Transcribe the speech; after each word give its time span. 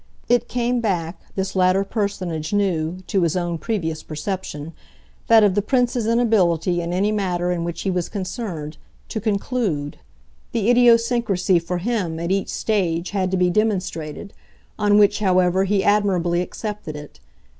It 0.27 0.49
came 0.49 0.79
back, 0.81 1.21
this 1.35 1.55
latter 1.55 1.83
personage 1.83 2.53
knew, 2.53 3.03
to 3.05 3.21
his 3.21 3.37
own 3.37 3.59
previous 3.59 4.01
perception 4.01 4.73
that 5.27 5.43
of 5.43 5.53
the 5.53 5.61
Prince's 5.61 6.07
inability, 6.07 6.81
in 6.81 6.91
any 6.91 7.11
matter 7.11 7.51
in 7.51 7.63
which 7.63 7.83
he 7.83 7.91
was 7.91 8.09
concerned, 8.09 8.77
to 9.09 9.21
CONCLUDE. 9.21 9.99
The 10.53 10.71
idiosyncrasy, 10.71 11.59
for 11.59 11.77
him, 11.77 12.19
at 12.19 12.31
each 12.31 12.49
stage, 12.49 13.11
had 13.11 13.29
to 13.29 13.37
be 13.37 13.51
demonstrated 13.51 14.33
on 14.79 14.97
which, 14.97 15.19
however, 15.19 15.65
he 15.65 15.83
admirably 15.83 16.41
accepted 16.41 16.95
it. 16.95 17.19